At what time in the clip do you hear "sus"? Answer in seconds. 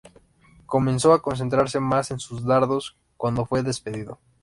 2.19-2.43